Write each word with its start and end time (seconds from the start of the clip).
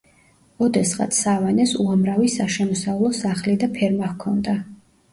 ოდესღაც 0.67 1.19
სავანეს 1.25 1.75
უამრავი 1.85 2.33
საშემოსავლო 2.39 3.15
სახლი 3.23 3.57
და 3.67 3.73
ფერმა 3.79 4.15
ჰქონდა. 4.19 4.61